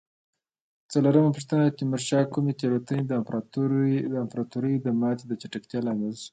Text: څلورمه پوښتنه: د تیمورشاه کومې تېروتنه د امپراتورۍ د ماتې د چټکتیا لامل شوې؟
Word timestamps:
څلورمه 0.91 1.31
پوښتنه: 1.35 1.63
د 1.65 1.75
تیمورشاه 1.79 2.31
کومې 2.33 2.53
تېروتنه 2.59 3.03
د 3.07 3.11
امپراتورۍ 4.23 4.75
د 4.81 4.87
ماتې 5.01 5.25
د 5.27 5.33
چټکتیا 5.41 5.79
لامل 5.85 6.13
شوې؟ 6.21 6.27